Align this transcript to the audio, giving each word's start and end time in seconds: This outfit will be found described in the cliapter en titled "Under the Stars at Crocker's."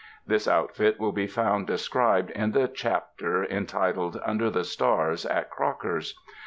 This 0.25 0.47
outfit 0.47 0.99
will 0.99 1.11
be 1.11 1.27
found 1.27 1.67
described 1.67 2.31
in 2.31 2.53
the 2.53 2.67
cliapter 2.67 3.45
en 3.47 3.67
titled 3.67 4.19
"Under 4.25 4.49
the 4.49 4.63
Stars 4.63 5.27
at 5.27 5.51
Crocker's." 5.51 6.15